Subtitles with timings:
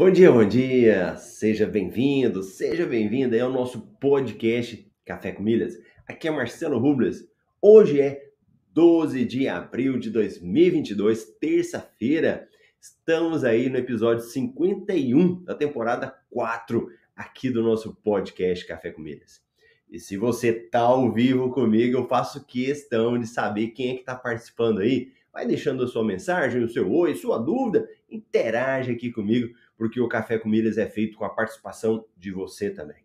[0.00, 1.14] Bom dia, bom dia!
[1.18, 5.78] Seja bem-vindo, seja bem-vinda ao nosso podcast Café com Milhas.
[6.08, 7.28] Aqui é Marcelo Rubles.
[7.60, 8.30] Hoje é
[8.72, 12.48] 12 de abril de 2022, terça-feira.
[12.80, 19.42] Estamos aí no episódio 51 da temporada 4 aqui do nosso podcast Café com Milhas.
[19.90, 24.00] E se você tá ao vivo comigo, eu faço questão de saber quem é que
[24.00, 25.12] está participando aí.
[25.30, 30.08] Vai deixando a sua mensagem, o seu oi, sua dúvida, interage aqui comigo porque o
[30.08, 32.98] Café com Milhas é feito com a participação de você também.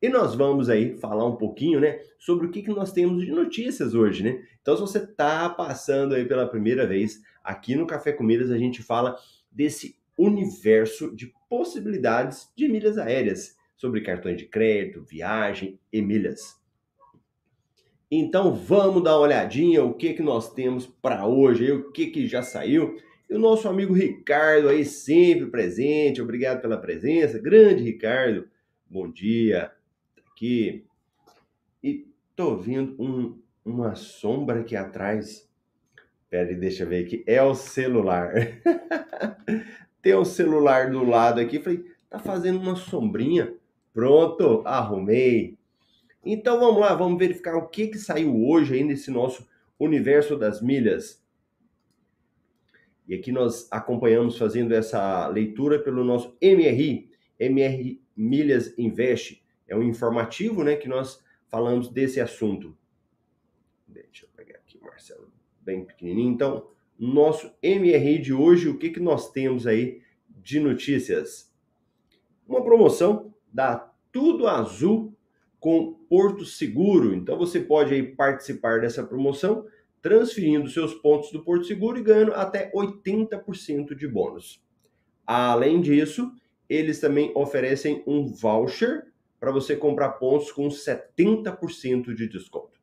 [0.00, 3.32] E nós vamos aí falar um pouquinho, né, sobre o que, que nós temos de
[3.32, 4.40] notícias hoje, né?
[4.62, 8.56] Então, se você está passando aí pela primeira vez, aqui no Café com Milhas a
[8.56, 9.18] gente fala
[9.50, 16.54] desse universo de possibilidades de milhas aéreas, sobre cartões de crédito, viagem e milhas.
[18.08, 22.28] Então, vamos dar uma olhadinha o que que nós temos para hoje, o que que
[22.28, 22.96] já saiu
[23.28, 27.40] e o nosso amigo Ricardo aí sempre presente, obrigado pela presença.
[27.40, 28.48] Grande Ricardo,
[28.88, 29.72] bom dia.
[30.30, 30.84] Aqui.
[31.82, 32.06] E
[32.36, 35.48] tô vendo um, uma sombra aqui atrás.
[36.30, 37.24] Pera aí, deixa eu ver aqui.
[37.26, 38.32] É o celular.
[40.00, 41.58] Tem um celular do lado aqui.
[41.58, 43.54] Falei, tá fazendo uma sombrinha.
[43.92, 45.58] Pronto, arrumei.
[46.24, 49.48] Então vamos lá, vamos verificar o que, que saiu hoje aí nesse nosso
[49.80, 51.25] universo das milhas.
[53.06, 57.08] E aqui nós acompanhamos fazendo essa leitura pelo nosso MRI,
[57.38, 59.42] MR Milhas Invest.
[59.68, 62.76] É um informativo, né, que nós falamos desse assunto.
[63.86, 65.30] Deixa eu pegar aqui, Marcelo,
[65.60, 66.32] bem pequenininho.
[66.32, 66.68] Então,
[66.98, 71.52] nosso MRI de hoje, o que, que nós temos aí de notícias?
[72.48, 75.14] Uma promoção da Tudo Azul
[75.60, 77.14] com Porto Seguro.
[77.14, 79.66] Então, você pode aí participar dessa promoção
[80.06, 84.64] transferindo seus pontos do Porto Seguro e ganhando até 80% de bônus.
[85.26, 86.30] Além disso,
[86.68, 89.08] eles também oferecem um voucher
[89.40, 92.78] para você comprar pontos com 70% de desconto.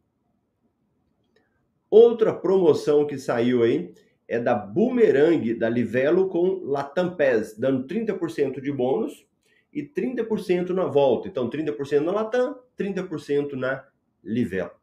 [1.89, 3.93] Outra promoção que saiu aí
[4.27, 9.25] é da Boomerang da Livelo com Latam Pass, dando 30% de bônus
[9.71, 11.29] e 30% na volta.
[11.29, 13.87] Então, 30% na Latam, 30% na
[14.21, 14.82] Livelo.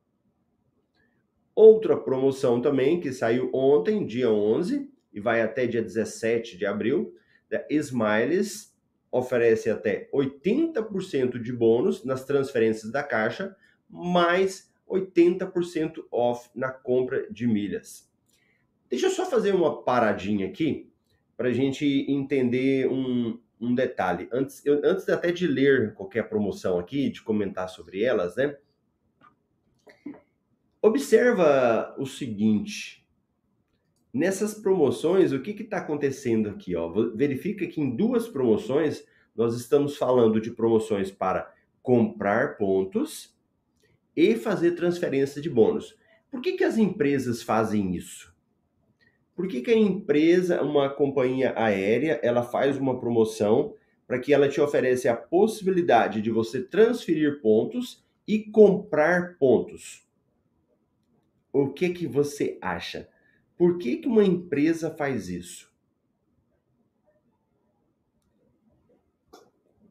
[1.55, 7.15] Outra promoção também que saiu ontem, dia 11, e vai até dia 17 de abril,
[7.49, 8.71] da Smiles
[9.11, 13.57] oferece até 80% de bônus nas transferências da Caixa,
[13.89, 18.09] mais 80% off na compra de milhas.
[18.89, 20.91] Deixa eu só fazer uma paradinha aqui
[21.37, 24.29] para a gente entender um, um detalhe.
[24.33, 28.57] Antes, eu, antes até de ler qualquer promoção aqui, de comentar sobre elas, né?
[30.83, 33.07] Observa o seguinte.
[34.11, 36.75] Nessas promoções, o que está acontecendo aqui?
[36.75, 36.91] Ó?
[37.15, 39.05] Verifica que em duas promoções
[39.37, 41.53] nós estamos falando de promoções para
[41.83, 43.37] comprar pontos
[44.17, 45.99] e fazer transferência de bônus.
[46.31, 48.35] Por que, que as empresas fazem isso?
[49.37, 53.75] Por que, que a empresa, uma companhia aérea, ela faz uma promoção
[54.07, 60.09] para que ela te oferece a possibilidade de você transferir pontos e comprar pontos?
[61.53, 63.09] O que que você acha?
[63.57, 65.71] Por que, que uma empresa faz isso?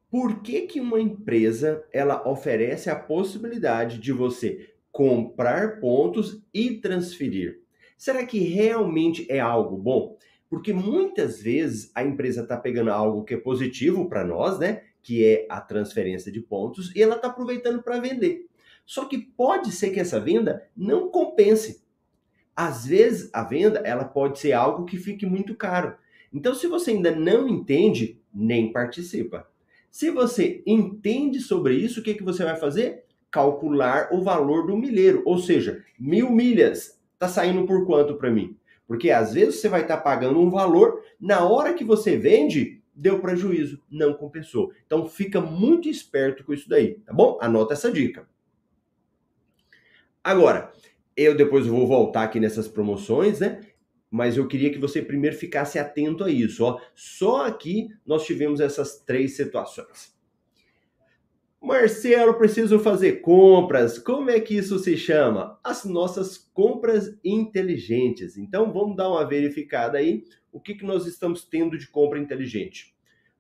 [0.09, 7.61] Por que, que uma empresa ela oferece a possibilidade de você comprar pontos e transferir?
[7.95, 10.17] Será que realmente é algo bom?
[10.50, 14.81] Porque muitas vezes a empresa está pegando algo que é positivo para nós, né?
[15.03, 18.49] Que é a transferência de pontos, e ela está aproveitando para vender.
[18.89, 21.83] Só que pode ser que essa venda não compense.
[22.56, 25.95] Às vezes a venda ela pode ser algo que fique muito caro.
[26.33, 29.47] Então, se você ainda não entende, nem participa.
[29.91, 33.03] Se você entende sobre isso, o que, que você vai fazer?
[33.30, 37.00] Calcular o valor do milheiro, ou seja, mil milhas.
[37.13, 38.57] Está saindo por quanto para mim?
[38.88, 42.81] Porque às vezes você vai estar tá pagando um valor, na hora que você vende,
[42.95, 44.71] deu prejuízo, não compensou.
[44.88, 47.38] Então fica muito esperto com isso daí, tá bom?
[47.39, 48.27] Anota essa dica.
[50.24, 50.71] Agora,
[51.16, 53.62] eu depois vou voltar aqui nessas promoções, né?
[54.12, 56.80] Mas eu queria que você primeiro ficasse atento a isso, ó.
[56.95, 60.18] Só aqui nós tivemos essas três situações.
[61.62, 64.00] Marcelo, preciso fazer compras.
[64.00, 65.60] Como é que isso se chama?
[65.62, 68.38] As nossas compras inteligentes.
[68.38, 70.24] Então vamos dar uma verificada aí.
[70.54, 72.95] O que, que nós estamos tendo de compra inteligente?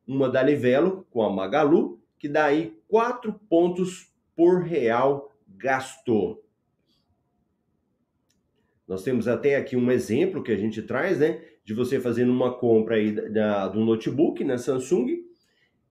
[0.05, 6.43] Uma da Livelo com a Magalu, que dá aí 4 pontos por real gasto.
[8.89, 11.43] Nós temos até aqui um exemplo que a gente traz, né?
[11.63, 15.25] De você fazendo uma compra aí da, do notebook na Samsung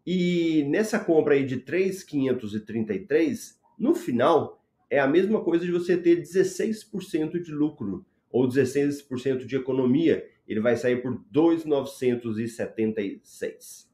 [0.04, 4.60] e nessa compra aí de 3,533, no final
[4.90, 10.28] é a mesma coisa de você ter 16% de lucro ou 16% de economia.
[10.48, 13.88] Ele vai sair por 2,976.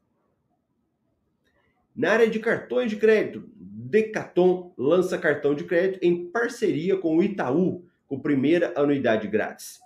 [1.94, 7.22] Na área de cartões de crédito, Decathlon lança cartão de crédito em parceria com o
[7.22, 9.80] Itaú, com primeira anuidade grátis.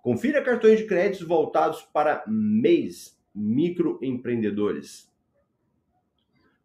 [0.00, 5.10] Confira cartões de crédito voltados para mês microempreendedores.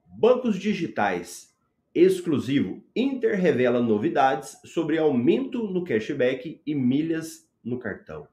[0.06, 1.56] Bancos digitais
[1.96, 8.28] exclusivo Inter revela novidades sobre aumento no cashback e milhas no cartão.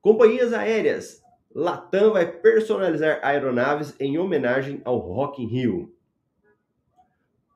[0.00, 1.24] Companhias aéreas.
[1.54, 5.95] Latam vai personalizar aeronaves em homenagem ao Rock in Rio.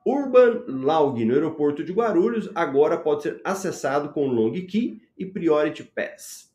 [0.05, 5.83] Urban Log no aeroporto de Guarulhos agora pode ser acessado com Long Key e Priority
[5.83, 6.51] Pass.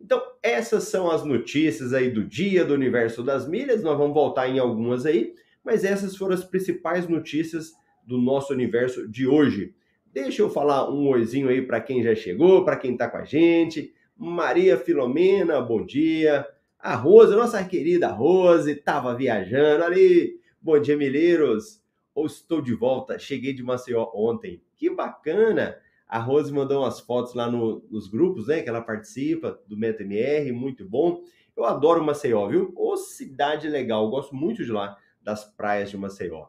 [0.00, 3.82] Então, essas são as notícias aí do dia do universo das milhas.
[3.82, 7.72] Nós vamos voltar em algumas aí, mas essas foram as principais notícias
[8.06, 9.74] do nosso universo de hoje.
[10.12, 13.24] Deixa eu falar um oizinho aí para quem já chegou, para quem está com a
[13.24, 13.92] gente.
[14.16, 16.46] Maria Filomena, bom dia.
[16.78, 20.38] A Rose, nossa querida Rose, estava viajando ali.
[20.60, 21.82] Bom dia, milheiros.
[22.16, 24.62] Ou estou de volta, cheguei de Maceió ontem.
[24.74, 25.78] Que bacana!
[26.08, 28.62] A Rose mandou umas fotos lá no, nos grupos, né?
[28.62, 31.22] Que ela participa do MetaMR, muito bom.
[31.54, 32.72] Eu adoro Maceió, viu?
[32.74, 36.46] Ô, cidade legal, gosto muito de lá, das praias de Maceió.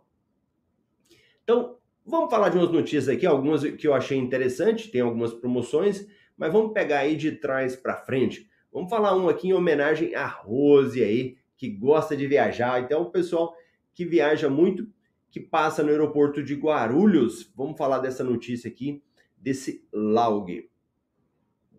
[1.44, 6.08] Então, vamos falar de umas notícias aqui, algumas que eu achei interessante, tem algumas promoções,
[6.38, 8.50] mas vamos pegar aí de trás para frente.
[8.72, 12.82] Vamos falar um aqui em homenagem a Rose aí, que gosta de viajar.
[12.82, 13.54] Então, o pessoal
[13.94, 14.88] que viaja muito,
[15.30, 19.04] que passa no aeroporto de Guarulhos, vamos falar dessa notícia aqui
[19.38, 20.70] desse log.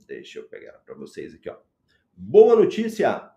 [0.07, 1.57] Deixa eu pegar para vocês aqui, ó.
[2.17, 3.31] Boa notícia!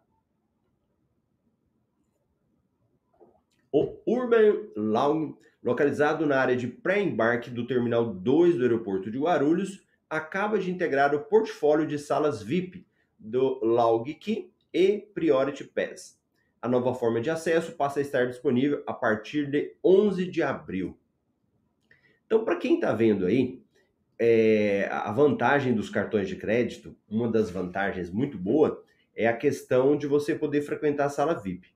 [3.71, 9.85] O Urban Log, localizado na área de pré-embarque do Terminal 2 do aeroporto de Guarulhos,
[10.09, 12.85] acaba de integrar o portfólio de salas VIP
[13.17, 13.61] do
[14.19, 16.20] Key e Priority Pass.
[16.61, 20.97] A nova forma de acesso passa a estar disponível a partir de 11 de abril.
[22.25, 23.61] Então, para quem está vendo aí,
[24.19, 28.83] é, a vantagem dos cartões de crédito, uma das vantagens muito boa,
[29.15, 31.69] é a questão de você poder frequentar a sala VIP.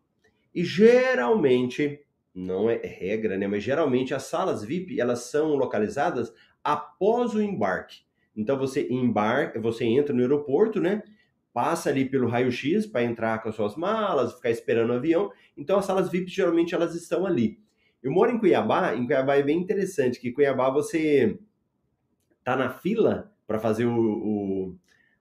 [0.54, 3.48] E geralmente, não é regra, né?
[3.48, 6.32] Mas geralmente as salas VIP elas são localizadas
[6.64, 8.02] após o embarque.
[8.36, 11.02] Então você embarca, você entra no aeroporto, né?
[11.56, 15.32] Passa ali pelo raio-x para entrar com as suas malas, ficar esperando o avião.
[15.56, 17.62] Então as salas VIP geralmente elas estão ali.
[18.04, 21.40] Eu moro em Cuiabá, em Cuiabá é bem interessante que Cuiabá você
[22.44, 24.76] tá na fila para fazer o, o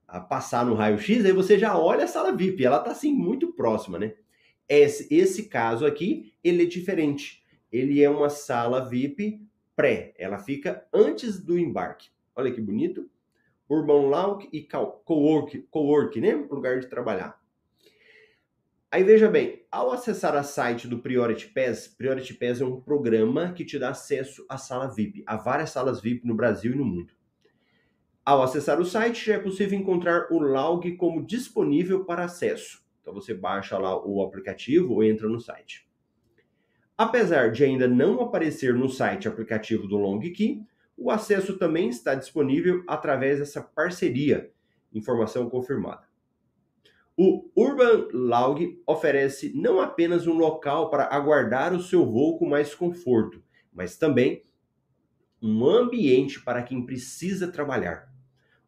[0.08, 3.52] a passar no raio-x, aí você já olha a sala VIP, ela tá assim muito
[3.52, 4.14] próxima, né?
[4.68, 7.44] Esse, esse caso aqui, ele é diferente.
[7.70, 9.40] Ele é uma sala VIP
[9.76, 12.08] pré, ela fica antes do embarque.
[12.34, 13.08] Olha que bonito.
[13.68, 14.62] Urban Lounge e
[15.04, 16.34] Cowork, Cowork, né?
[16.50, 17.38] Lugar de trabalhar.
[18.90, 23.52] Aí veja bem, ao acessar a site do Priority Pass, Priority Pass é um programa
[23.52, 26.84] que te dá acesso à sala VIP, a várias salas VIP no Brasil e no
[26.84, 27.12] mundo.
[28.24, 32.84] Ao acessar o site, já é possível encontrar o log como disponível para acesso.
[33.00, 35.86] Então você baixa lá o aplicativo ou entra no site.
[36.96, 40.64] Apesar de ainda não aparecer no site aplicativo do LongKey,
[40.96, 44.50] o acesso também está disponível através dessa parceria,
[44.92, 46.04] informação confirmada.
[47.16, 52.74] O Urban Log oferece não apenas um local para aguardar o seu voo com mais
[52.74, 54.44] conforto, mas também
[55.40, 58.12] um ambiente para quem precisa trabalhar.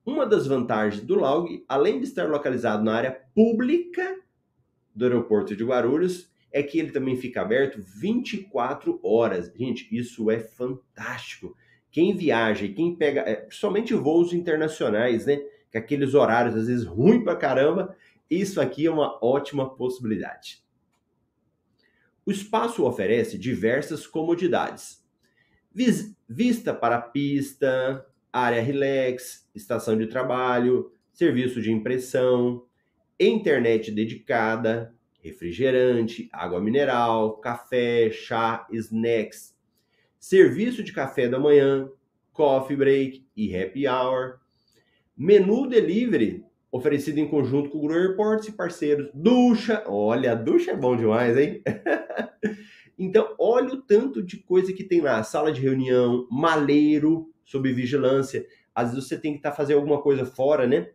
[0.04, 4.20] Uma das vantagens do Laug, além de estar localizado na área pública
[4.94, 9.52] do aeroporto de Guarulhos, é que ele também fica aberto 24 horas.
[9.56, 11.56] Gente, isso é fantástico.
[11.96, 15.40] Quem viaja e quem pega, é, principalmente voos internacionais, né?
[15.72, 17.96] Que aqueles horários às vezes ruim pra caramba,
[18.30, 20.62] isso aqui é uma ótima possibilidade.
[22.26, 25.02] O espaço oferece diversas comodidades.
[26.28, 32.66] Vista para pista, área relax, estação de trabalho, serviço de impressão,
[33.18, 39.55] internet dedicada, refrigerante, água mineral, café, chá, snacks,
[40.26, 41.88] serviço de café da manhã,
[42.32, 44.40] coffee break e happy hour,
[45.16, 50.72] menu delivery oferecido em conjunto com o Guru Airports e parceiros, ducha, olha, a ducha
[50.72, 51.62] é bom demais, hein?
[52.98, 58.44] então, olha o tanto de coisa que tem lá, sala de reunião, maleiro, sob vigilância.
[58.74, 60.90] Às vezes você tem que estar tá fazendo alguma coisa fora, né?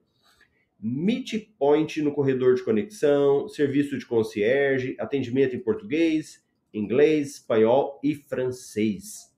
[0.78, 8.16] Meet point no corredor de conexão, serviço de concierge, atendimento em português, inglês, espanhol e
[8.16, 9.32] francês.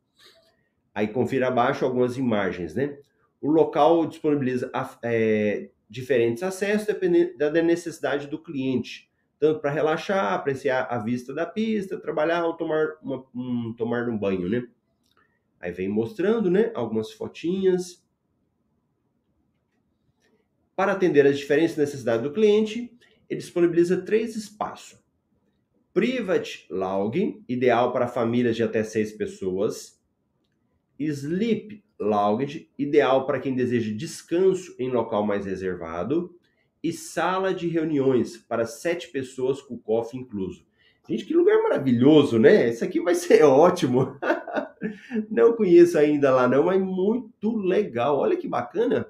[0.93, 2.97] Aí confira abaixo algumas imagens, né?
[3.41, 4.71] O local disponibiliza
[5.01, 11.45] é, diferentes acessos dependendo da necessidade do cliente, tanto para relaxar, apreciar a vista da
[11.45, 14.67] pista, trabalhar ou tomar, uma, um, tomar um banho, né?
[15.59, 18.03] Aí vem mostrando, né, algumas fotinhas.
[20.75, 22.97] Para atender as diferentes necessidades do cliente,
[23.29, 25.02] ele disponibiliza três espaços.
[25.93, 30.01] Private Lounge, ideal para famílias de até seis pessoas.
[30.97, 36.35] Sleep Lounge, ideal para quem deseja descanso em local mais reservado.
[36.81, 40.65] E sala de reuniões para sete pessoas com coffee incluso.
[41.07, 42.69] Gente, que lugar maravilhoso, né?
[42.69, 44.17] Isso aqui vai ser ótimo.
[45.29, 48.17] não conheço ainda lá não, mas muito legal.
[48.17, 49.07] Olha que bacana.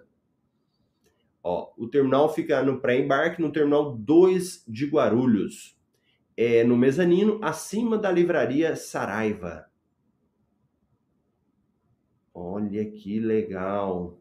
[1.42, 5.73] Ó, o terminal fica no pré-embarque no terminal 2 de Guarulhos.
[6.36, 9.68] É no mezanino, acima da livraria Saraiva.
[12.34, 14.18] Olha que legal.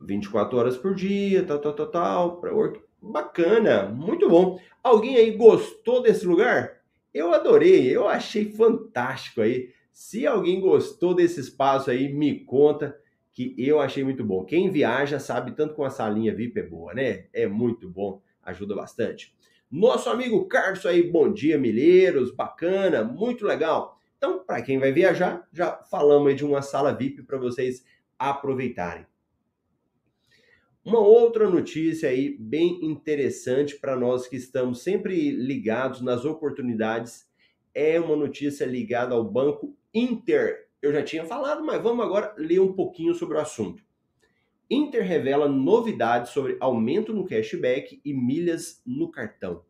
[0.00, 2.80] 24 horas por dia, tal, tal, tal, tal, work.
[3.02, 4.58] Bacana, muito bom.
[4.82, 6.80] Alguém aí gostou desse lugar?
[7.12, 9.72] Eu adorei, eu achei fantástico aí.
[9.92, 12.96] Se alguém gostou desse espaço aí, me conta
[13.32, 14.44] que eu achei muito bom.
[14.44, 17.26] Quem viaja sabe tanto com a salinha VIP é boa, né?
[17.32, 19.34] É muito bom, ajuda bastante.
[19.70, 23.98] Nosso amigo Carlos aí, bom dia, milheiros, bacana, muito legal.
[24.16, 27.84] Então, para quem vai viajar, já falamos aí de uma sala VIP para vocês
[28.18, 29.06] aproveitarem.
[30.84, 37.28] Uma outra notícia aí bem interessante para nós que estamos sempre ligados nas oportunidades
[37.74, 40.68] é uma notícia ligada ao Banco Inter.
[40.82, 43.84] Eu já tinha falado, mas vamos agora ler um pouquinho sobre o assunto.
[44.70, 49.64] Inter revela novidades sobre aumento no cashback e milhas no cartão.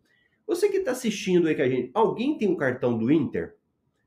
[0.46, 3.56] Você que está assistindo aí com a gente, alguém tem um cartão do Inter?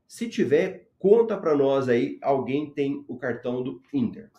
[0.06, 4.30] Se tiver, conta para nós aí, alguém tem o cartão do Inter.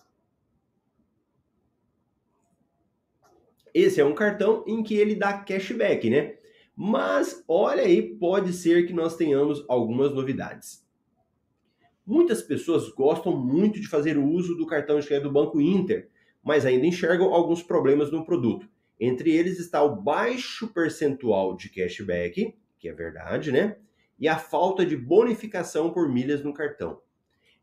[3.74, 6.38] Esse é um cartão em que ele dá cashback, né?
[6.74, 10.86] Mas olha aí, pode ser que nós tenhamos algumas novidades.
[12.06, 16.10] Muitas pessoas gostam muito de fazer o uso do cartão de crédito do Banco Inter,
[16.46, 18.70] mas ainda enxergam alguns problemas no produto.
[19.00, 23.78] Entre eles está o baixo percentual de cashback, que é verdade, né?
[24.20, 27.02] E a falta de bonificação por milhas no cartão.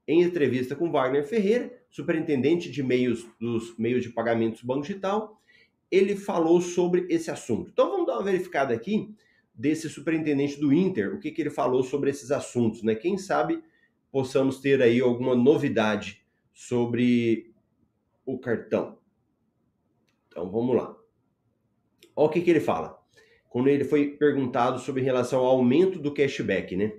[0.07, 5.41] Em entrevista com Wagner Ferreira, superintendente de meios dos meios de pagamentos do Banco Digital,
[5.89, 7.71] ele falou sobre esse assunto.
[7.73, 9.15] Então vamos dar uma verificada aqui
[9.55, 12.97] desse superintendente do Inter, o que, que ele falou sobre esses assuntos, né?
[12.97, 13.63] Quem sabe
[14.11, 16.23] possamos ter aí alguma novidade
[16.53, 17.52] sobre
[18.25, 18.99] o cartão.
[20.29, 20.97] Então vamos lá.
[22.15, 22.99] Olha o que, que ele fala.
[23.49, 26.93] Quando ele foi perguntado sobre relação ao aumento do cashback, né?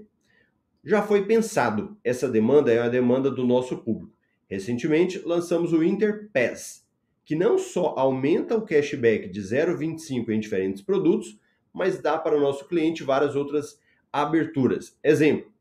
[0.83, 1.97] Já foi pensado.
[2.03, 4.13] Essa demanda é a demanda do nosso público.
[4.49, 6.85] Recentemente lançamos o Inter Pass,
[7.25, 11.39] que não só aumenta o cashback de 0,25 em diferentes produtos,
[11.73, 13.79] mas dá para o nosso cliente várias outras
[14.11, 14.97] aberturas.
[15.03, 15.51] Exemplo,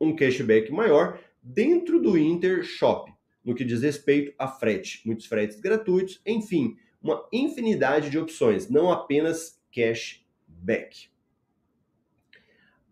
[0.00, 3.12] um cashback maior dentro do Inter Shop,
[3.48, 8.92] no que diz respeito a frete, muitos fretes gratuitos, enfim, uma infinidade de opções, não
[8.92, 11.08] apenas cashback.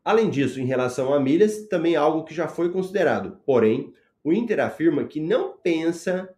[0.02, 3.92] Além disso, em relação a milhas, também é algo que já foi considerado, porém,
[4.24, 6.34] o Inter afirma que não pensa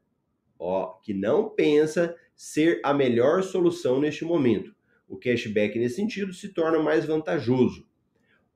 [0.59, 4.75] ó, que não pensa ser a melhor solução neste momento.
[5.07, 7.87] O cashback, nesse sentido, se torna mais vantajoso.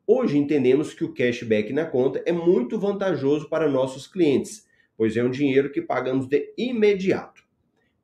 [0.04, 4.66] Hoje entendemos que o cashback na conta é muito vantajoso para nossos clientes,
[4.96, 7.42] pois é um dinheiro que pagamos de imediato.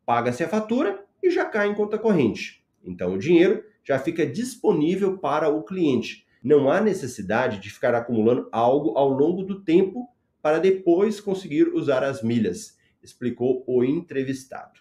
[0.05, 2.65] Paga-se a fatura e já cai em conta corrente.
[2.83, 6.27] Então o dinheiro já fica disponível para o cliente.
[6.43, 10.09] Não há necessidade de ficar acumulando algo ao longo do tempo
[10.41, 14.81] para depois conseguir usar as milhas, explicou o entrevistado.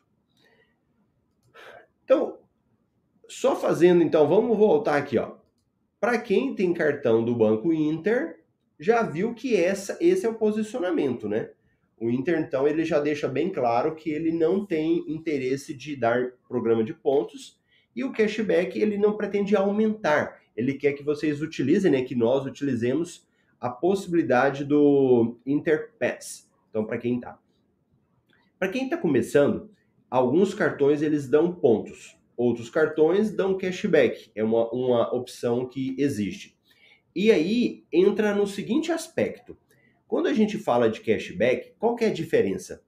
[2.04, 2.40] Então,
[3.28, 5.36] só fazendo então, vamos voltar aqui, ó.
[6.00, 8.44] Para quem tem cartão do Banco Inter,
[8.80, 11.50] já viu que essa, esse é o posicionamento, né?
[12.00, 16.34] O Inter, então, ele já deixa bem claro que ele não tem interesse de dar
[16.48, 17.60] programa de pontos
[17.96, 20.40] e o cashback ele não pretende aumentar.
[20.56, 23.28] Ele quer que vocês utilizem, né, que nós utilizemos
[23.60, 26.48] a possibilidade do Interpass.
[26.70, 27.40] Então, para quem tá.
[28.60, 29.72] Para quem está começando,
[30.10, 34.30] alguns cartões eles dão pontos, outros cartões dão cashback.
[34.36, 36.56] É uma, uma opção que existe.
[37.16, 39.58] E aí entra no seguinte aspecto.
[40.08, 42.84] Quando a gente fala de cashback, qual que é a diferença?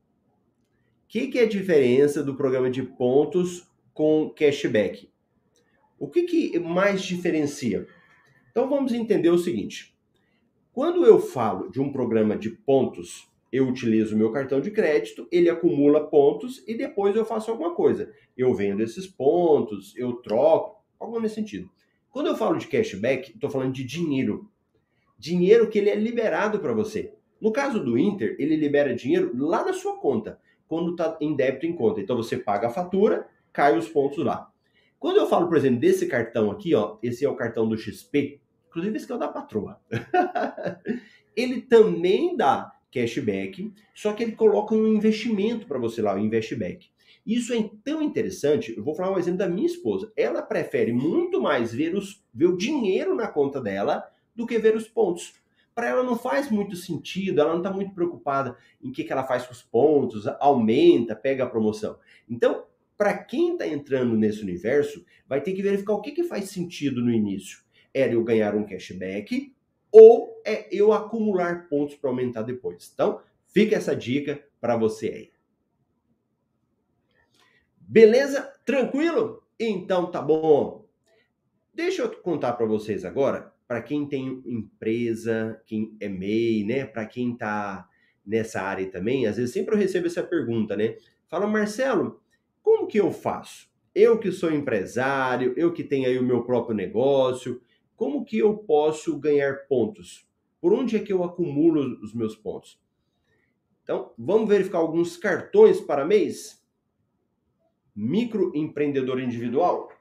[1.03, 5.11] O que, que é a diferença do programa de pontos com cashback?
[5.97, 7.85] O que, que mais diferencia?
[8.51, 9.95] Então vamos entender o seguinte.
[10.71, 15.49] Quando eu falo de um programa de pontos, eu utilizo meu cartão de crédito, ele
[15.49, 18.13] acumula pontos e depois eu faço alguma coisa.
[18.37, 21.69] Eu vendo esses pontos, eu troco, algo nesse sentido.
[22.11, 24.48] Quando eu falo de cashback, estou falando de dinheiro.
[25.19, 27.13] Dinheiro que ele é liberado para você.
[27.41, 31.65] No caso do Inter, ele libera dinheiro lá na sua conta, quando está em débito
[31.65, 31.99] em conta.
[31.99, 34.49] Então você paga a fatura, cai os pontos lá.
[34.97, 38.39] Quando eu falo, por exemplo, desse cartão aqui, ó, esse é o cartão do XP,
[38.69, 39.81] inclusive esse que é o da patroa.
[41.35, 46.89] ele também dá cashback, só que ele coloca um investimento para você lá, o investback.
[47.25, 50.11] Isso é tão interessante, eu vou falar um exemplo da minha esposa.
[50.15, 54.03] Ela prefere muito mais ver, os, ver o dinheiro na conta dela
[54.39, 55.33] do que ver os pontos.
[55.75, 59.25] Para ela não faz muito sentido, ela não está muito preocupada em que, que ela
[59.25, 61.99] faz com os pontos, aumenta, pega a promoção.
[62.27, 62.65] Então,
[62.97, 67.01] para quem está entrando nesse universo, vai ter que verificar o que, que faz sentido
[67.01, 67.59] no início.
[67.93, 69.53] Era eu ganhar um cashback
[69.91, 72.89] ou é eu acumular pontos para aumentar depois.
[72.93, 75.31] Então, fica essa dica para você aí.
[77.77, 78.53] Beleza?
[78.65, 79.43] Tranquilo?
[79.59, 80.85] Então tá bom.
[81.73, 86.85] Deixa eu contar para vocês agora, para quem tem empresa, quem é MEI, né?
[86.85, 87.87] Para quem tá
[88.25, 90.97] nessa área também, às vezes sempre eu recebo essa pergunta, né?
[91.27, 92.19] Fala, Marcelo,
[92.63, 93.69] como que eu faço?
[93.93, 97.61] Eu que sou empresário, eu que tenho aí o meu próprio negócio,
[97.95, 100.27] como que eu posso ganhar pontos?
[100.59, 102.81] Por onde é que eu acumulo os meus pontos?
[103.83, 106.59] Então, vamos verificar alguns cartões para mês?
[107.95, 109.91] microempreendedor individual?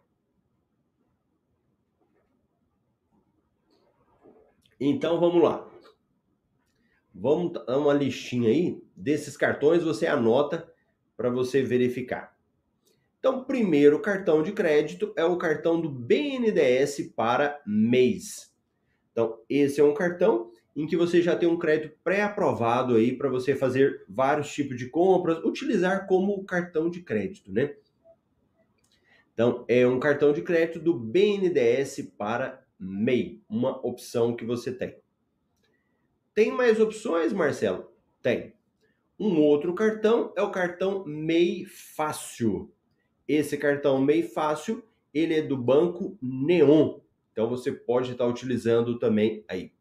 [4.81, 5.69] Então vamos lá.
[7.15, 10.73] Vamos dar uma listinha aí desses cartões, você anota
[11.17, 12.37] para você verificar.
[13.19, 18.55] Então, primeiro cartão de crédito é o cartão do BNDES para mês.
[19.11, 23.29] Então, esse é um cartão em que você já tem um crédito pré-aprovado aí para
[23.29, 27.75] você fazer vários tipos de compras, utilizar como cartão de crédito, né?
[29.35, 34.99] Então, é um cartão de crédito do BNDES para MEI, uma opção que você tem.
[36.35, 37.93] Tem mais opções, Marcelo?
[38.23, 38.55] Tem.
[39.19, 42.73] Um outro cartão é o cartão MEI Fácil.
[43.27, 47.01] Esse cartão MEI Fácil, ele é do banco Neon.
[47.33, 49.73] Então você pode estar utilizando também aí.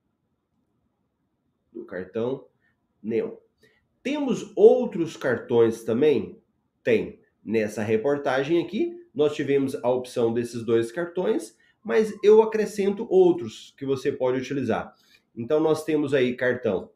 [1.72, 2.48] Do cartão
[3.04, 3.36] Neon.
[4.02, 6.42] Temos outros cartões também?
[6.84, 7.20] Tem.
[7.44, 11.58] Nessa reportagem aqui, nós tivemos a opção desses dois cartões,
[11.88, 14.94] mas eu acrescento outros que você pode utilizar.
[15.34, 16.92] Então nós temos aí cartão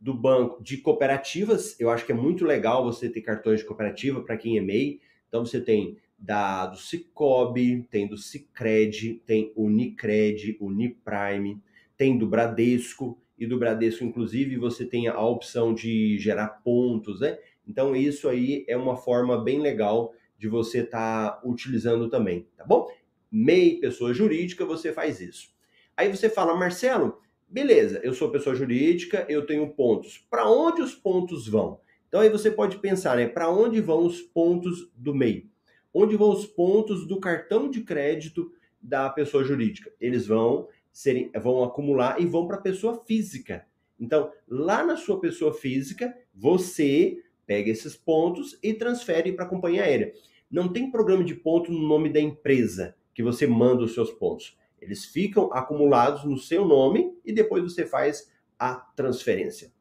[0.00, 1.78] do banco de cooperativas.
[1.78, 5.00] Eu acho que é muito legal você ter cartões de cooperativa para quem é MEI.
[5.28, 11.62] Então você tem da do Cicobi, tem do Cicred, tem Unicred, Uniprime,
[11.96, 17.38] tem do Bradesco e do Bradesco inclusive você tem a opção de gerar pontos, né?
[17.64, 22.64] Então isso aí é uma forma bem legal de você estar tá utilizando também, tá
[22.64, 22.88] bom?
[23.32, 25.48] MEI, pessoa jurídica, você faz isso.
[25.96, 27.18] Aí você fala, Marcelo,
[27.48, 30.18] beleza, eu sou pessoa jurídica, eu tenho pontos.
[30.30, 31.80] Para onde os pontos vão?
[32.08, 33.26] Então aí você pode pensar, né?
[33.26, 35.48] Para onde vão os pontos do MEI?
[35.94, 39.90] Onde vão os pontos do cartão de crédito da pessoa jurídica?
[39.98, 43.66] Eles vão serem, vão acumular e vão para a pessoa física.
[43.98, 49.84] Então, lá na sua pessoa física, você pega esses pontos e transfere para a companhia
[49.84, 50.12] aérea.
[50.50, 54.56] Não tem programa de ponto no nome da empresa que você manda os seus pontos.
[54.80, 59.72] Eles ficam acumulados no seu nome e depois você faz a transferência.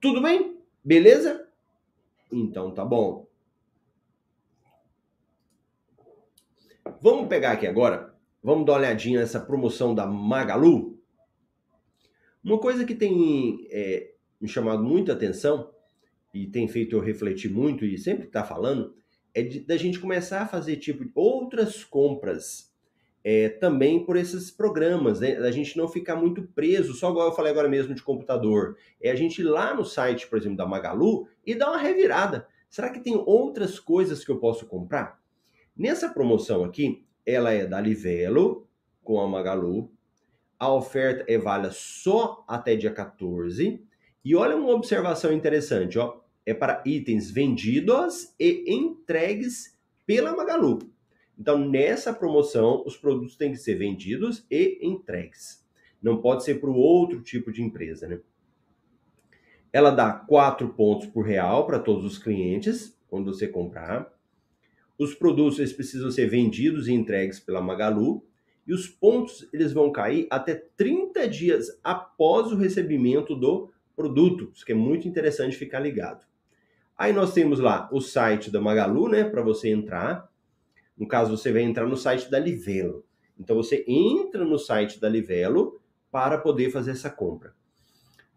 [0.00, 0.60] Tudo bem?
[0.84, 1.48] Beleza?
[2.30, 3.26] Então tá bom.
[7.00, 10.98] Vamos pegar aqui agora, vamos dar uma olhadinha nessa promoção da Magalu.
[12.42, 15.72] Uma coisa que tem é, me chamado muita atenção
[16.32, 18.94] e tem feito eu refletir muito e sempre está falando
[19.36, 22.72] é da gente começar a fazer tipo outras compras
[23.22, 25.36] é, também por esses programas, né?
[25.36, 28.78] A gente não ficar muito preso, só igual eu falei agora mesmo de computador.
[28.98, 32.46] É a gente ir lá no site, por exemplo, da Magalu e dar uma revirada.
[32.70, 35.20] Será que tem outras coisas que eu posso comprar?
[35.76, 38.66] Nessa promoção aqui, ela é da Livelo
[39.04, 39.90] com a Magalu.
[40.58, 43.84] A oferta é válida só até dia 14.
[44.24, 46.20] E olha uma observação interessante, ó.
[46.46, 50.78] É para itens vendidos e entregues pela Magalu.
[51.38, 55.66] Então, nessa promoção, os produtos têm que ser vendidos e entregues.
[56.00, 58.20] Não pode ser para o outro tipo de empresa, né?
[59.72, 64.10] Ela dá 4 pontos por real para todos os clientes quando você comprar.
[64.98, 68.24] Os produtos eles precisam ser vendidos e entregues pela Magalu.
[68.66, 74.50] E os pontos eles vão cair até 30 dias após o recebimento do produto.
[74.54, 76.26] Isso que é muito interessante ficar ligado.
[76.96, 80.30] Aí nós temos lá o site da Magalu, né, para você entrar.
[80.96, 83.04] No caso, você vai entrar no site da Livelo.
[83.38, 85.80] Então você entra no site da Livelo
[86.10, 87.54] para poder fazer essa compra.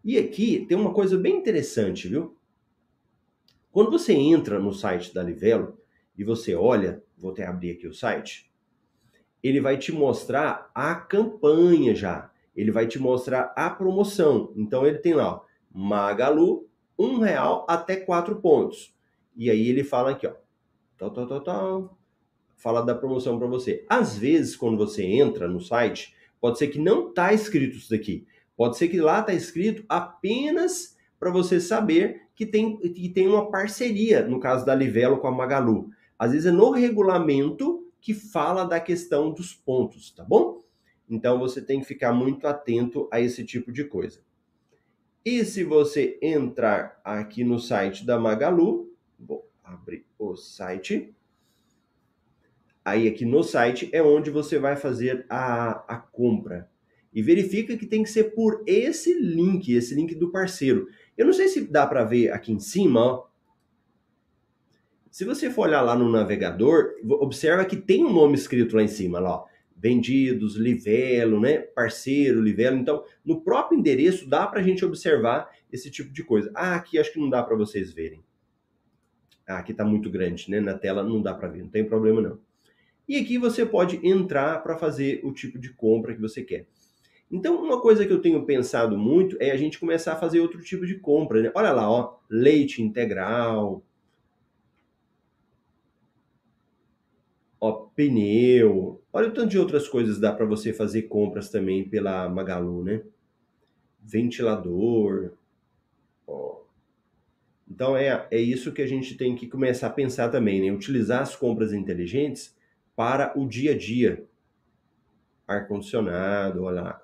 [0.04, 2.36] E aqui tem uma coisa bem interessante, viu?
[3.72, 5.78] Quando você entra no site da Livelo
[6.16, 8.50] e você olha, vou até abrir aqui o site,
[9.42, 12.30] ele vai te mostrar a campanha já.
[12.54, 14.52] Ele vai te mostrar a promoção.
[14.56, 15.40] Então ele tem lá, ó,
[15.72, 16.68] Magalu,
[17.00, 18.94] um real até quatro pontos.
[19.34, 20.34] E aí ele fala aqui, ó,
[20.98, 21.98] tal, tal, tal, tal,
[22.56, 23.84] fala da promoção para você.
[23.88, 28.26] Às vezes, quando você entra no site, pode ser que não tá escrito isso daqui.
[28.54, 33.50] Pode ser que lá tá escrito apenas para você saber que tem, que tem uma
[33.50, 35.90] parceria, no caso da Livelo com a Magalu.
[36.18, 40.60] Às vezes é no regulamento que fala da questão dos pontos, tá bom?
[41.08, 44.20] Então você tem que ficar muito atento a esse tipo de coisa.
[45.24, 51.14] E se você entrar aqui no site da Magalu, vou abrir o site.
[52.82, 56.70] Aí aqui no site é onde você vai fazer a, a compra.
[57.12, 60.88] E verifica que tem que ser por esse link, esse link do parceiro.
[61.18, 63.30] Eu não sei se dá para ver aqui em cima, ó.
[65.10, 68.88] Se você for olhar lá no navegador, observa que tem um nome escrito lá em
[68.88, 69.49] cima, lá, ó.
[69.80, 71.58] Vendidos, Livelo, né?
[71.58, 72.76] Parceiro, Livelo.
[72.76, 76.50] Então, no próprio endereço dá para a gente observar esse tipo de coisa.
[76.54, 78.22] Ah, aqui acho que não dá para vocês verem.
[79.46, 80.60] Ah, aqui está muito grande, né?
[80.60, 82.38] Na tela não dá para ver, não tem problema não.
[83.08, 86.66] E aqui você pode entrar para fazer o tipo de compra que você quer.
[87.30, 90.60] Então, uma coisa que eu tenho pensado muito é a gente começar a fazer outro
[90.60, 91.40] tipo de compra.
[91.40, 91.52] Né?
[91.54, 93.82] Olha lá, ó, leite integral,
[97.60, 99.02] ó, pneu.
[99.12, 103.02] Olha o tanto de outras coisas dá para você fazer compras também pela Magalu, né?
[104.00, 105.32] Ventilador.
[106.26, 106.62] Ó.
[107.70, 110.72] Então é, é isso que a gente tem que começar a pensar também, né?
[110.72, 112.56] Utilizar as compras inteligentes
[112.96, 114.24] para o dia a dia.
[115.46, 117.02] Ar-condicionado, olha lá.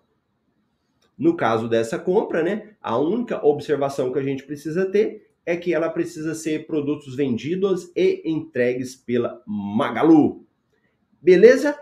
[1.18, 5.72] No caso dessa compra, né, a única observação que a gente precisa ter é que
[5.72, 10.45] ela precisa ser produtos vendidos e entregues pela Magalu.
[11.26, 11.76] Beleza?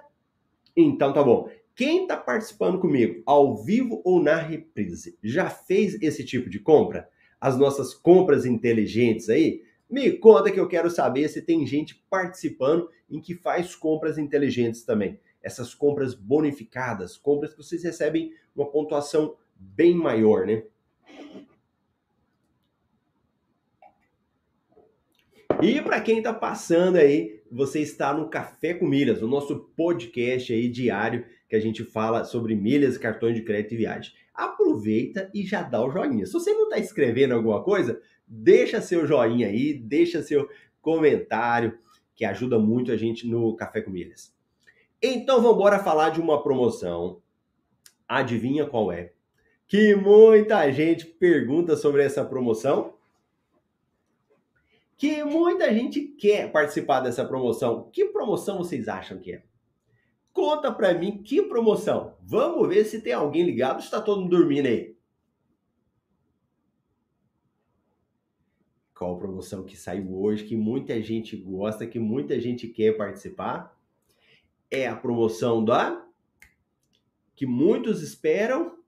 [0.75, 1.51] Então tá bom.
[1.77, 7.11] Quem está participando comigo, ao vivo ou na reprise, já fez esse tipo de compra?
[7.39, 9.63] As nossas compras inteligentes aí?
[9.91, 14.83] Me conta que eu quero saber se tem gente participando em que faz compras inteligentes
[14.83, 15.21] também.
[15.43, 20.63] Essas compras bonificadas, compras que vocês recebem uma pontuação bem maior, né?
[25.63, 30.53] E para quem está passando aí, você está no Café com Milhas, o nosso podcast
[30.53, 34.13] aí diário que a gente fala sobre milhas, cartões de crédito e viagem.
[34.35, 36.27] Aproveita e já dá o joinha.
[36.27, 40.49] Se você não está escrevendo alguma coisa, deixa seu joinha aí, deixa seu
[40.83, 41.79] comentário,
[42.15, 44.35] que ajuda muito a gente no Café com Milhas.
[45.01, 47.21] Então vamos embora falar de uma promoção.
[48.09, 49.13] Adivinha qual é?
[49.67, 52.95] Que muita gente pergunta sobre essa promoção.
[55.05, 57.91] Que muita gente quer participar dessa promoção.
[57.93, 59.43] Que promoção vocês acham que é?
[60.33, 62.17] Conta pra mim que promoção.
[62.23, 64.95] Vamos ver se tem alguém ligado está todo mundo dormindo aí.
[68.95, 73.79] qual promoção que saiu hoje, que muita gente gosta, que muita gente quer participar.
[74.71, 76.03] É a promoção da
[77.37, 78.79] que muitos esperam.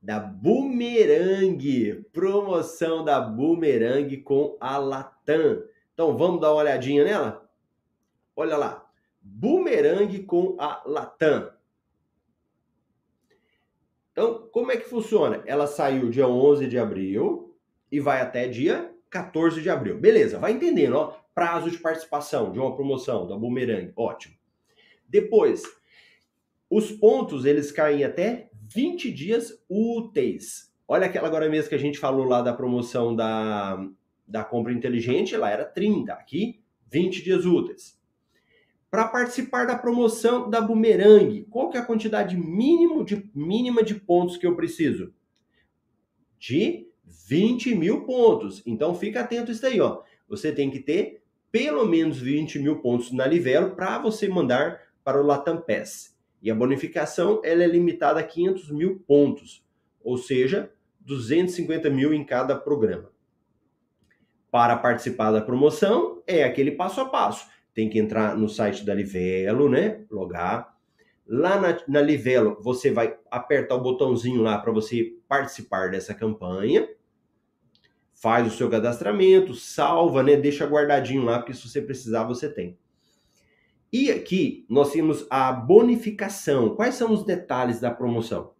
[0.00, 5.62] Da Boomerang, promoção da Boomerang com a Latam.
[5.92, 7.50] Então vamos dar uma olhadinha nela?
[8.36, 8.88] Olha lá,
[9.20, 11.50] Boomerang com a Latam.
[14.12, 15.42] Então, como é que funciona?
[15.46, 17.56] Ela saiu dia 11 de abril
[17.90, 19.98] e vai até dia 14 de abril.
[19.98, 21.16] Beleza, vai entendendo, ó.
[21.34, 24.34] Prazo de participação de uma promoção da Boomerang, ótimo.
[25.06, 25.62] Depois,
[26.68, 30.72] os pontos eles caem até 20 dias úteis.
[30.86, 33.78] Olha aquela agora mesmo que a gente falou lá da promoção da,
[34.26, 37.98] da compra inteligente, lá era 30, aqui 20 dias úteis.
[38.90, 43.94] Para participar da promoção da Boomerang, qual que é a quantidade mínimo de, mínima de
[43.94, 45.12] pontos que eu preciso?
[46.38, 48.62] De 20 mil pontos.
[48.66, 50.02] Então fica atento isso aí, ó.
[50.26, 55.20] Você tem que ter pelo menos 20 mil pontos na Livelo para você mandar para
[55.20, 56.17] o Latam Pass.
[56.42, 59.64] E a bonificação ela é limitada a 500 mil pontos,
[60.02, 60.70] ou seja,
[61.00, 63.10] 250 mil em cada programa.
[64.50, 67.48] Para participar da promoção, é aquele passo a passo.
[67.74, 70.04] Tem que entrar no site da Livelo, né?
[70.10, 70.74] Logar.
[71.26, 76.88] Lá na, na Livelo, você vai apertar o botãozinho lá para você participar dessa campanha.
[78.14, 80.36] Faz o seu cadastramento, salva, né?
[80.36, 82.78] Deixa guardadinho lá, porque se você precisar, você tem.
[83.92, 86.74] E aqui nós temos a bonificação.
[86.74, 88.52] Quais são os detalhes da promoção?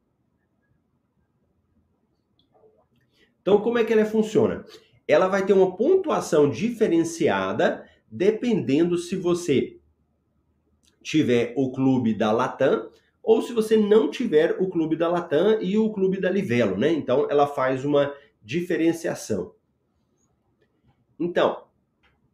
[3.43, 4.65] Então, como é que ela funciona?
[5.07, 9.79] Ela vai ter uma pontuação diferenciada dependendo se você
[11.03, 12.91] tiver o clube da Latam
[13.23, 16.91] ou se você não tiver o clube da Latam e o clube da Livelo, né?
[16.91, 19.55] Então, ela faz uma diferenciação.
[21.19, 21.65] Então,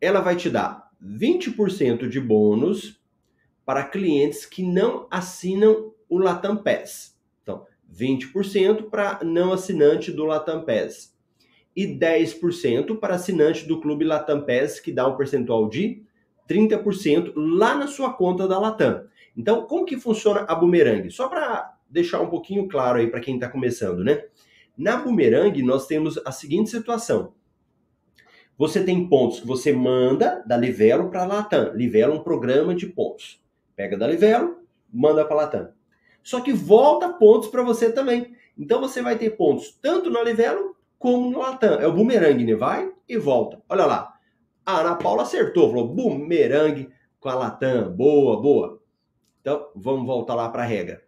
[0.00, 2.98] ela vai te dar 20% de bônus
[3.64, 7.18] para clientes que não assinam o Latam Pass.
[7.42, 11.14] Então, 20% para não assinante do Latam Pass.
[11.76, 16.02] E 10% para assinante do Clube Latam Pass, que dá um percentual de
[16.48, 19.06] 30% lá na sua conta da Latam.
[19.36, 21.10] Então, como que funciona a Boomerang?
[21.10, 24.24] Só para deixar um pouquinho claro aí para quem está começando, né?
[24.76, 27.32] Na Boomerang, nós temos a seguinte situação
[28.56, 31.72] você tem pontos que você manda da Livelo para a Latam.
[31.74, 33.42] Livelo é um programa de pontos.
[33.74, 34.58] Pega da Livelo,
[34.92, 35.68] manda para a Latam.
[36.22, 38.36] Só que volta pontos para você também.
[38.56, 41.80] Então você vai ter pontos tanto na Livelo como no Latam.
[41.80, 42.54] É o boomerang, né?
[42.54, 43.60] Vai e volta.
[43.68, 44.14] Olha lá.
[44.64, 46.88] A Ana Paula acertou, falou boomerang
[47.18, 47.90] com a Latam.
[47.90, 48.80] Boa, boa.
[49.40, 51.02] Então vamos voltar lá para a regra.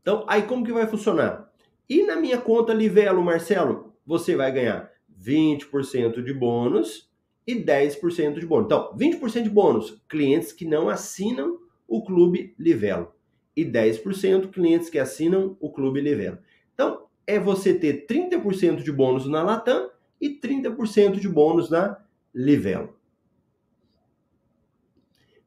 [0.00, 1.52] Então, aí como que vai funcionar?
[1.88, 7.08] E na minha conta Livelo, Marcelo, você vai ganhar 20% de bônus
[7.46, 8.66] e 10% de bônus.
[8.66, 13.12] Então, 20% de bônus, clientes que não assinam o Clube Livelo.
[13.56, 16.38] E 10% clientes que assinam o Clube Livelo.
[16.74, 21.98] Então, é você ter 30% de bônus na Latam e 30% de bônus na
[22.34, 22.96] Livelo.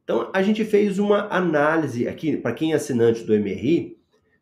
[0.03, 3.97] Então, a gente fez uma análise aqui, para quem é assinante do MRI,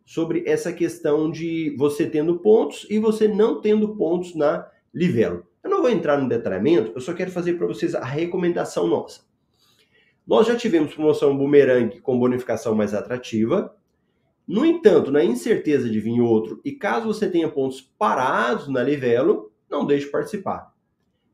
[0.06, 5.46] sobre essa questão de você tendo pontos e você não tendo pontos na Livelo.
[5.64, 9.22] Eu não vou entrar no detalhamento, eu só quero fazer para vocês a recomendação nossa.
[10.26, 13.76] Nós já tivemos promoção Boomerang com bonificação mais atrativa.
[14.48, 19.52] No entanto, na incerteza de vir outro, e caso você tenha pontos parados na Livelo,
[19.70, 20.74] não deixe de participar.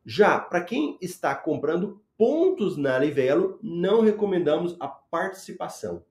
[0.05, 6.03] Já para quem está comprando pontos na Livelo, não recomendamos a participação.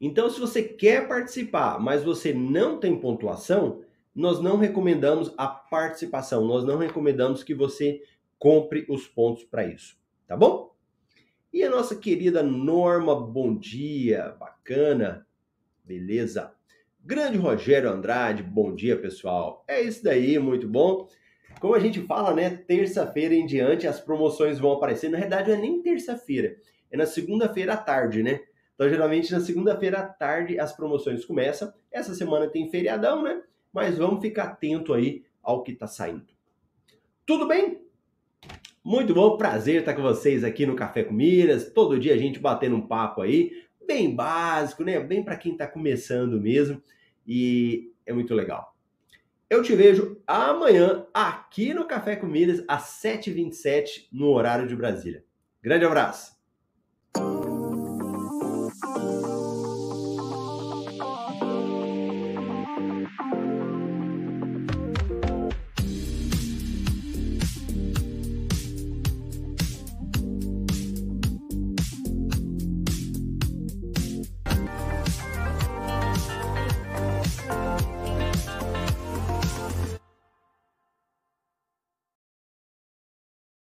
[0.00, 3.82] Então, se você quer participar, mas você não tem pontuação,
[4.14, 8.02] nós não recomendamos a participação, nós não recomendamos que você
[8.38, 10.74] compre os pontos para isso, tá bom?
[11.52, 15.26] E a nossa querida Norma, bom dia, bacana,
[15.84, 16.52] beleza?
[17.00, 19.64] Grande Rogério Andrade, bom dia pessoal.
[19.68, 21.06] É isso daí, muito bom.
[21.60, 22.50] Como a gente fala, né?
[22.50, 25.10] Terça-feira em diante as promoções vão aparecer.
[25.10, 26.56] Na verdade, não é nem terça-feira,
[26.90, 28.40] é na segunda-feira à tarde, né?
[28.74, 31.72] Então, geralmente, na segunda-feira à tarde as promoções começam.
[31.90, 33.42] Essa semana tem feriadão, né?
[33.72, 36.26] Mas vamos ficar atento aí ao que está saindo.
[37.26, 37.82] Tudo bem?
[38.82, 41.72] Muito bom, prazer estar com vocês aqui no Café com Milhas.
[41.72, 43.50] Todo dia a gente batendo um papo aí,
[43.86, 45.00] bem básico, né?
[45.00, 46.82] Bem para quem está começando mesmo.
[47.26, 48.74] E é muito legal.
[49.48, 55.24] Eu te vejo amanhã aqui no Café com Milhas, às 7h27, no horário de Brasília.
[55.62, 56.34] Grande abraço!